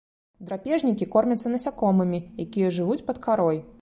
Драпежнікі, 0.47 1.07
кормяцца 1.15 1.51
насякомымі, 1.53 2.19
якія 2.47 2.73
жывуць 2.79 3.03
пад 3.11 3.17
карой. 3.29 3.63